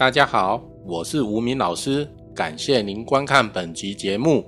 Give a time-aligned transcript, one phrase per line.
[0.00, 4.42] 大家好，我是吴明老师，感谢您观看本集节目。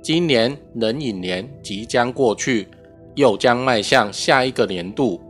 [0.00, 2.68] 今年壬寅年即将过去，
[3.16, 5.20] 又将迈向下一个年度。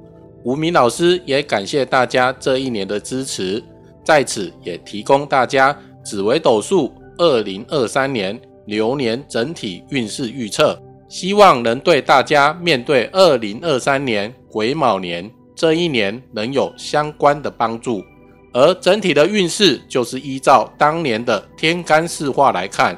[0.45, 3.65] 吴明老师也感谢大家这一年的支持，
[4.05, 10.79] 在此也提供大家紫微斗数二零二三年流年整体运势预测，
[11.09, 18.03] 希望能对大家面对二零二三年癸卯年这一年能有相关的帮助。
[18.53, 22.97] 而整体的运势就是依照当年的天干四化来看，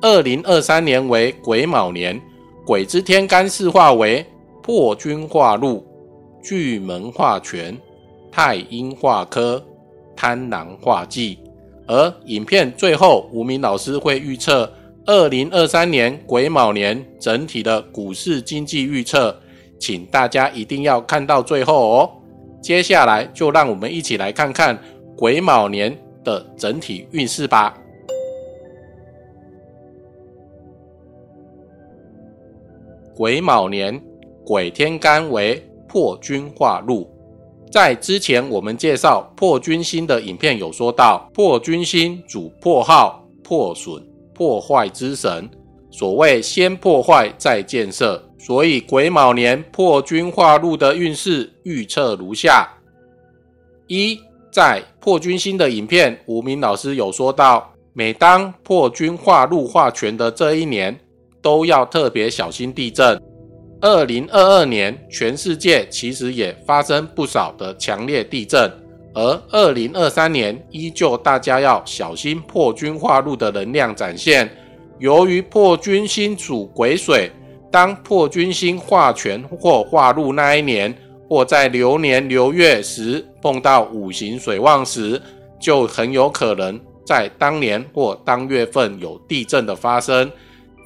[0.00, 2.20] 二零二三年为癸卯年，
[2.64, 4.24] 癸之天干四化为
[4.62, 5.84] 破军化禄、
[6.42, 7.76] 巨门化权、
[8.30, 9.62] 太阴化科、
[10.14, 11.38] 贪狼化忌。
[11.86, 14.72] 而影片最后，吴明老师会预测
[15.04, 19.36] 二零二三年癸卯年整体的股市经济预测，
[19.78, 22.10] 请大家一定要看到最后哦。
[22.64, 24.78] 接下来就让我们一起来看看
[25.18, 27.78] 癸卯年的整体运势吧。
[33.14, 34.02] 癸卯年，
[34.46, 37.06] 癸天干为破军化禄。
[37.70, 45.46] 在之前我们介绍破军星的影片有说到，破军星主破耗、破损、破坏之神。
[45.90, 48.23] 所谓先破坏再建设。
[48.44, 52.68] 所以癸卯年破军化禄的运势预测如下：
[53.86, 54.20] 一，
[54.52, 60.94] 在破军星的影片，吴明老师有说到，每当破军化禄化权的这一年，
[61.40, 63.18] 都要特别小心地震。
[63.80, 68.70] 二零二二年，全世界其实也发生不少的强烈地震，
[69.14, 74.54] 而二零二三年依旧大家要小心破军化禄的能量展现。
[74.98, 77.32] 由于破军星主癸水。
[77.74, 80.96] 当破军星化权或化禄那一年，
[81.28, 85.20] 或在流年流月时碰到五行水旺时，
[85.60, 90.30] 就很有可能在当年或当月份有地震的发生。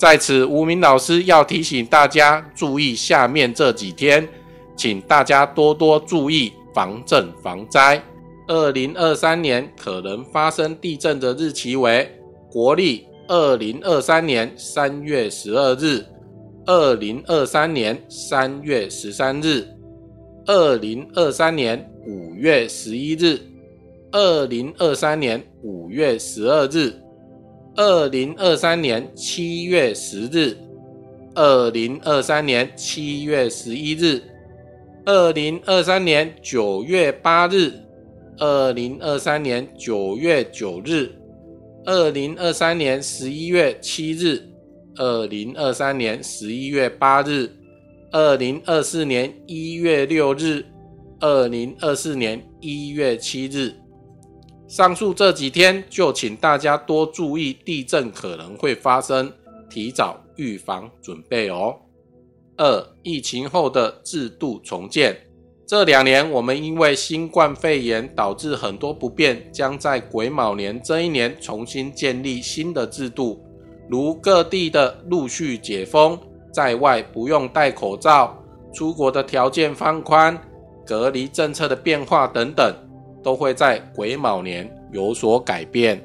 [0.00, 4.26] 在此，无名老师要提醒大家注意下面这几天，
[4.74, 8.02] 请大家多多注意防震防灾。
[8.46, 12.10] 二零二三年可能发生地震的日期为
[12.50, 16.02] 国历二零二三年三月十二日。
[16.68, 19.66] 二零二三年三月十三日，
[20.44, 23.40] 二零二三年五月十一日，
[24.12, 26.92] 二零二三年五月十二日，
[27.74, 30.54] 二零二三年七月十日，
[31.34, 34.20] 二零二三年七月十一日，
[35.06, 37.72] 二零二三年九月八日，
[38.36, 41.10] 二零二三年九月九日，
[41.86, 44.42] 二零二三年十一月七日。
[44.98, 47.48] 二零二三年十一月八日，
[48.10, 50.66] 二零二四年一月六日，
[51.20, 53.72] 二零二四年一月七日，
[54.66, 59.32] 上述这几天就请大家多注意地震可能会发生，
[59.70, 61.76] 提早预防准备哦。
[62.56, 65.16] 二、疫情后的制度重建，
[65.64, 73.44] 这两年我们因为新冠肺炎导致很多不便，将在癸卯年这一年重新建立新的制度。
[73.88, 76.18] 如各地的陆续解封，
[76.52, 78.36] 在外不用戴口罩，
[78.72, 80.38] 出国的条件放宽，
[80.86, 82.74] 隔离政策的变化等等，
[83.22, 86.02] 都会在癸卯年有所改变。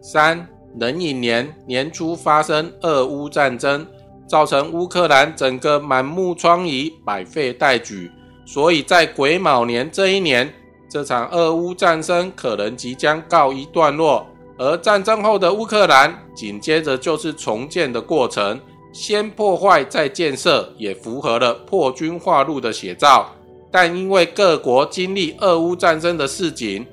[0.00, 0.46] 三
[0.78, 3.86] 壬寅年年初发生俄乌战争，
[4.26, 8.10] 造成乌克兰整个满目疮痍，百废待举，
[8.46, 10.50] 所以在癸卯年这一年，
[10.88, 14.26] 这场俄乌战争可能即将告一段落。
[14.58, 18.60] 而战争后的乌克兰，紧接着就是重建的过程，
[18.92, 23.30] 先破坏再建设，也符合了破军化路的写照。
[23.70, 26.84] 但因为各国经历俄乌战争的市井，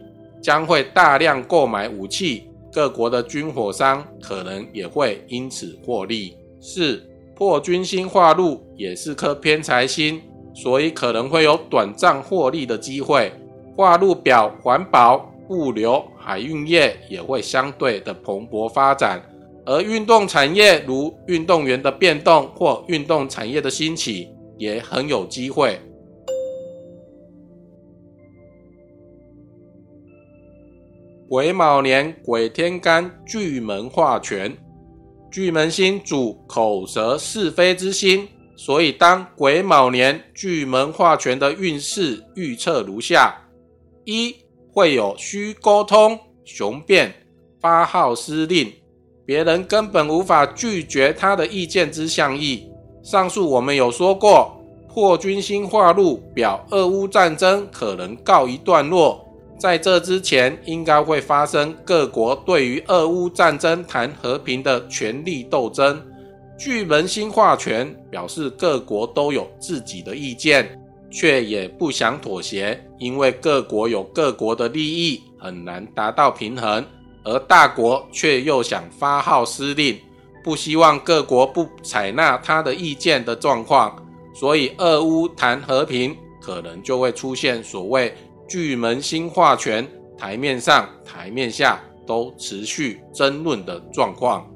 [0.43, 6.37] 将会大量购买武器，各国的军火商可能也会因此获利。
[6.61, 7.03] 四
[7.35, 10.21] 破军星化禄也是颗偏财星，
[10.53, 13.33] 所以可能会有短暂获利的机会。
[13.75, 15.31] 化禄表环保。
[15.49, 19.21] 物流、海运业也会相对的蓬勃发展，
[19.63, 24.27] 而运动产业如运动员的变动或运动产业的兴起，
[24.57, 25.79] 也很有机会。
[31.29, 34.57] 癸卯年，癸天干巨门化权，
[35.31, 43.47] 巨门星主口舌是非之心，所以当癸卯年巨门化权的运势预测如下：
[44.05, 44.44] 一。
[44.75, 47.13] 会有需沟通、雄辩、
[47.61, 48.69] 发号施令，
[49.25, 52.69] 别人根本无法拒绝他的意见之相意。
[53.01, 54.51] 上述我们有说过，
[54.93, 59.25] 破军星化路表俄乌战争可能告一段落，
[59.57, 66.05] 在这之前，应该会发生各国对于俄乌战争谈和平的权力斗争。
[66.57, 70.77] 巨门星化权表示各国都有自己的意见，
[71.09, 76.85] 却也不想妥协，因为各国有各国的利益，很难达到平衡。
[77.23, 79.97] 而大国却又想发号施令，
[80.43, 83.95] 不希望各国不采纳他的意见的状况，
[84.33, 88.13] 所以俄乌谈和平可能就会出现所谓
[88.47, 94.47] 巨门星化权台面上、台面下都持续争论的状况。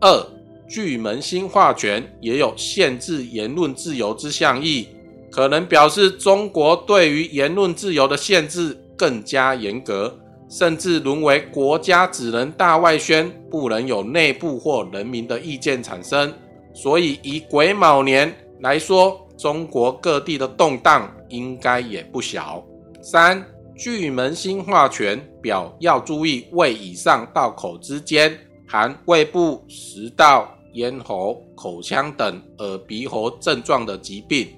[0.00, 0.26] 二
[0.66, 4.88] 巨门星化权也有限制言论自由之象意，
[5.30, 10.18] 可能表示中国对于言论自由的限制更加严格。
[10.50, 16.32] 甚至沦为国家只能大外宣，不能有内部或人民的意见产生。
[16.72, 22.64] 所以以癸卯年来说，中国各地的动荡应该也不小。
[23.02, 23.44] 三
[23.76, 28.34] 巨门星化权表要注意胃以上到口之间
[28.66, 34.48] 含胃部、食道、咽喉、口腔等耳鼻喉症状的疾病，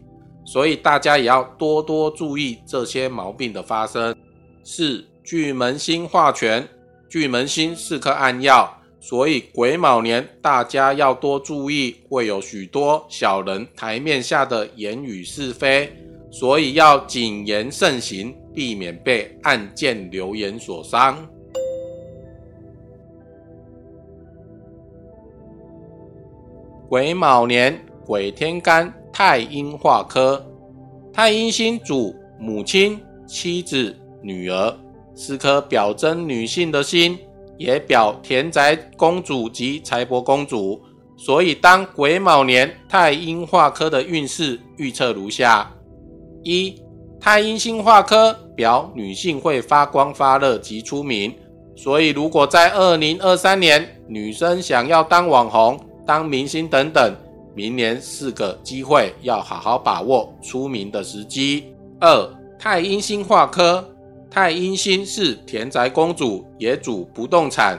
[0.51, 4.13] 所以大家也要多多注意这些毛病的发生。
[4.65, 5.05] 四。
[5.23, 6.67] 巨门星化权，
[7.09, 8.69] 巨门星是颗暗药，
[8.99, 15.93] 所以癸卯年大家要多注意，会有许多小人台面下的言语是非，
[16.33, 21.25] 所以要谨言慎行，避免被暗箭流言所伤。
[26.89, 30.43] 癸卯年，癸天干太阴化科，
[31.13, 34.75] 太阴星主母亲、妻子、女儿。
[35.15, 37.19] 是颗表征女性的心，
[37.59, 40.81] 也表田宅公主及财帛公主。
[41.19, 45.71] 所以，当癸卯年太阴化科的运势预测如下：
[46.43, 46.75] 一、
[47.21, 51.31] 太阴星化科表女性会发光发热及出名，
[51.77, 57.15] 所以如果在二零二三年女生想要当网红、当明星等等，
[57.55, 61.73] 明年是个机会，要好好把握出名的时机。
[62.01, 63.85] 二、太阴星化科。
[64.31, 67.77] 太阴星是田宅公主，也主不动产。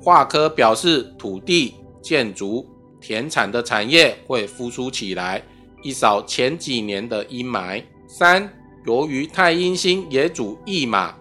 [0.00, 2.66] 化科表示土地、建筑、
[3.00, 5.40] 田产的产业会复苏起来，
[5.80, 7.80] 一扫前几年的阴霾。
[8.08, 8.52] 三，
[8.84, 11.14] 由于太阴星也主驿马，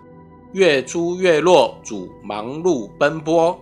[0.54, 3.56] 月出月落主忙碌奔波。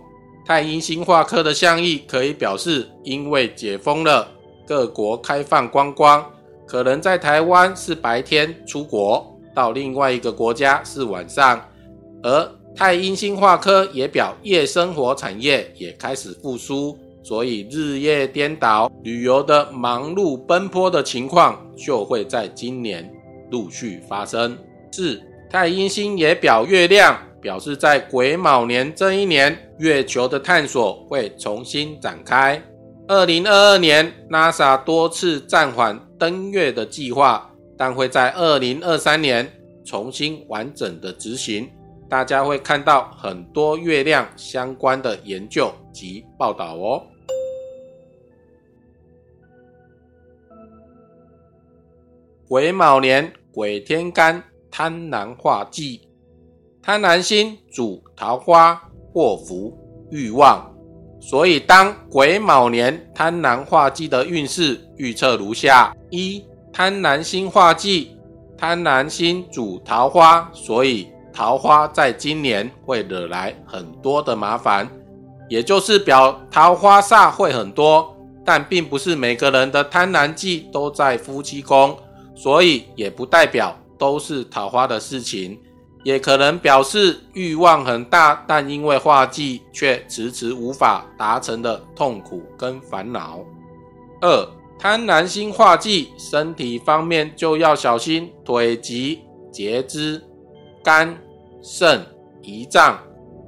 [0.50, 4.26] 太阴星化科的象意可以表示，因为解封了，
[4.66, 6.28] 各国开放观光，
[6.66, 9.24] 可能在台湾是白天出国。
[9.54, 11.64] 到另外一个国家是晚上，
[12.24, 23.08] 而太阴星化科也表夜生活产业也开始复苏，所以日夜颠倒、旅游的忙碌奔波的情况就会在今年
[23.52, 24.58] 陆续发生。
[24.90, 32.62] 四太阴星也表月亮，表示在癸卯年这一年，月球的探索会重新展开。
[33.08, 37.46] 二零二二年，NASA 多次暂缓登月的计划。
[37.82, 39.50] 但会在二零二三年
[39.86, 41.66] 重新完整的执行，
[42.10, 47.02] 大家会看到很多月亮相关的研究及报道哦。
[52.46, 56.02] 癸卯年，癸天干贪婪化忌，
[56.82, 58.80] 贪婪星主桃花、
[59.12, 59.76] 祸福、
[60.10, 60.68] 欲望，
[61.20, 66.44] 所以当癸卯年贪婪化忌的运势预测如下：一。
[66.72, 68.16] 贪婪星化忌，
[68.56, 74.88] 贪婪星主桃花，所以桃花在今年会惹来很多的麻烦，
[75.48, 78.16] 也就是表桃花煞会很多。
[78.44, 81.96] 但并不是每个人的贪婪忌都在夫妻宫，
[82.36, 85.58] 所以也不代表都是桃花的事情，
[86.02, 93.40] 也可能表示欲望很大，但因为化忌却迟迟无法达成的痛苦跟烦恼。
[94.20, 94.48] 二。
[94.82, 99.20] 贪婪星化忌，身体方面就要小心腿疾、
[99.52, 100.18] 截肢、
[100.82, 101.14] 肝、
[101.60, 102.00] 肾、
[102.42, 102.98] 胰脏、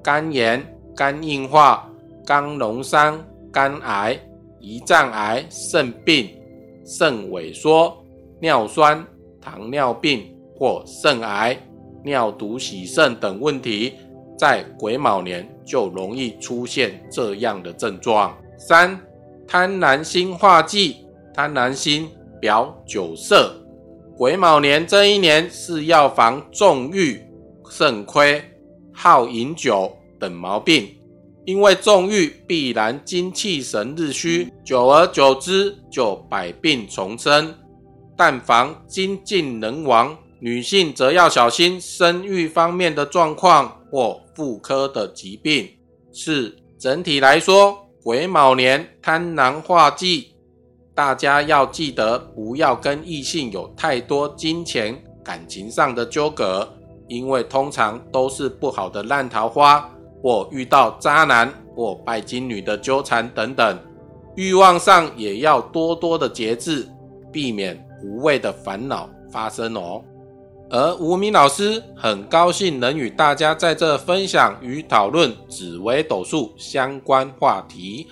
[0.04, 0.62] 肝炎、
[0.94, 1.90] 肝硬化、
[2.26, 3.18] 肝脓伤、
[3.50, 4.21] 肝癌、
[4.61, 6.28] 胰脏癌、肾病、
[6.85, 7.97] 肾萎缩、
[8.38, 9.02] 尿酸、
[9.40, 11.59] 糖尿病或肾癌、
[12.04, 13.94] 尿毒洗肾等问题，
[14.38, 18.37] 在癸卯年就容易出现这样的症状。
[18.59, 19.00] 三
[19.47, 20.97] 贪婪星化忌。
[21.35, 23.56] 贪婪星表酒色，
[24.18, 27.23] 癸卯年这一年是要防纵欲、
[27.71, 28.44] 肾亏、
[28.92, 29.90] 好饮酒
[30.21, 30.94] 等毛病，
[31.47, 37.54] 因为纵欲必然精气神日虚，久而久之就百病丛生。
[38.14, 45.68] 但防精尽人亡，女性则要小心生育方面的状况或妇科的疾病。
[46.12, 50.32] 四、整体来说，癸卯年贪婪化忌，
[50.96, 56.68] 大家要记得不要跟异性有太多金钱、感情上的纠葛，
[57.06, 59.88] 因为通常都是不好的烂桃花，
[60.20, 63.78] 或遇到渣男或拜金女的纠缠等等。
[64.34, 66.88] 欲望上也要多多的节制，
[67.30, 70.02] 避免无谓的烦恼发生哦。
[70.73, 78.09] 而吴明老师很高兴能与大家在这分享与讨论紫微斗数相关话题。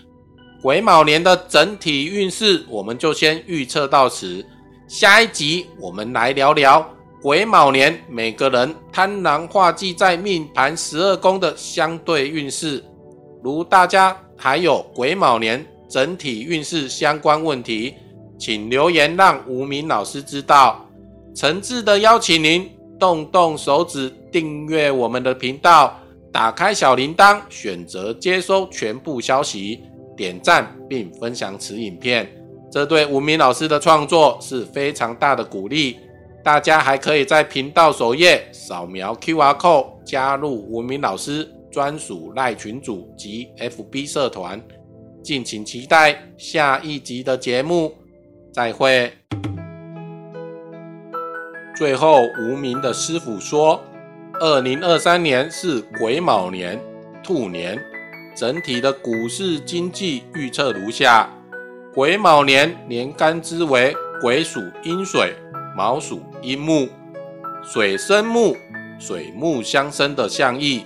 [0.60, 4.44] 癸卯年的整体运势，我们就先预测到此。
[4.86, 6.86] 下一集我们来聊聊
[7.22, 12.84] 癸卯年每个人贪狼化忌在命盘十二宫的相对运势。
[13.42, 15.66] 如大家还有癸卯年。
[15.88, 17.94] 整体运势相关问题，
[18.38, 20.86] 请留言让吴明老师知道。
[21.40, 25.98] 诚挚的邀请您动动手指订阅我们的频道，
[26.30, 29.80] 打开小铃铛，选择接收全部消息，
[30.14, 32.30] 点赞并分享此影片，
[32.70, 35.96] 这对吴明老师的创作是非常大的鼓励。
[36.44, 44.62] 大家还可以在频道首页扫描 QR code 加入吴明老师专属赖群组及 FB 社团。
[45.22, 47.94] 敬请期待下一集的节目，
[48.52, 49.10] 再会。
[51.80, 53.82] 最后，无名的师傅说
[54.38, 56.78] ：“二零二三年是癸卯年，
[57.22, 57.82] 兔年，
[58.36, 61.30] 整体的股市经济预测如下：
[61.94, 65.32] 癸卯年年干支为癸属阴水，
[65.74, 66.86] 卯属阴木，
[67.62, 68.54] 水生木，
[68.98, 70.84] 水木相生的象意。”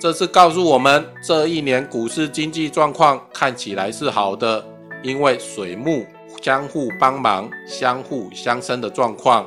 [0.00, 4.64] 这是告诉我们，这一年股市经济状况看起来是好的，
[5.02, 6.06] 因为水木
[6.40, 9.44] 相互帮忙、相互相生的状况，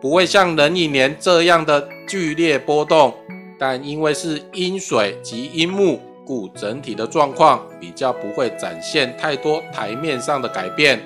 [0.00, 3.14] 不会像壬寅年这样的剧烈波动。
[3.58, 11.00] 但因为是阴水及阴木，故整体的状况比较不会展现太多台面上的改变。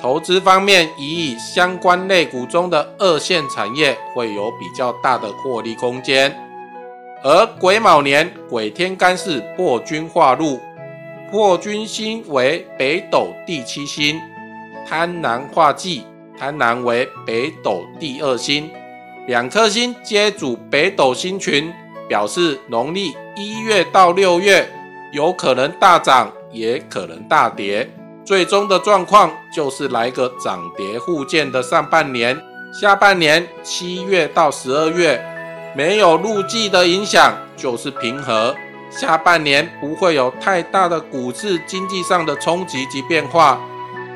[0.00, 6.32] 投资方面，以相关类股中的二线产业会有比较大的获利空间。
[7.24, 10.60] 而癸卯年癸天干是破军化禄，
[11.30, 14.20] 破军星为北斗第七星，
[14.86, 16.04] 贪婪化忌，
[16.38, 18.70] 贪婪为北斗第二星，
[19.26, 21.72] 两颗星皆主北斗星群，
[22.08, 24.68] 表示农历一月到六月
[25.12, 27.88] 有可能大涨，也可能大跌，
[28.24, 32.38] 最终的状况就是来个涨跌互见的上半年，
[32.72, 35.22] 下半年七月到十二月。
[35.74, 38.54] 没有路季的影响，就是平和。
[38.90, 43.58] 下半年不会有太大的股市经济上的冲击及变化。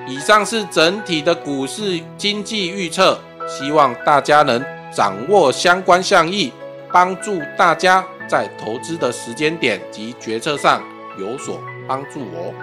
[0.08, 6.52] 以上是整体的股市经济预测，希望大家能掌握相关项意，
[6.92, 10.80] 帮助大家在投资的时间点及决策上
[11.18, 12.54] 有所帮助哦。